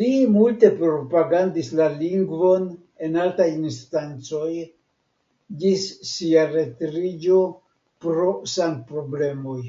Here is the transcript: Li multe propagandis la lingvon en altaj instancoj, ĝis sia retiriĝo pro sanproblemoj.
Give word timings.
Li 0.00 0.06
multe 0.36 0.68
propagandis 0.76 1.68
la 1.80 1.88
lingvon 1.96 2.64
en 3.08 3.18
altaj 3.24 3.48
instancoj, 3.56 4.48
ĝis 5.64 5.84
sia 6.14 6.46
retiriĝo 6.54 7.38
pro 8.06 8.32
sanproblemoj. 8.56 9.60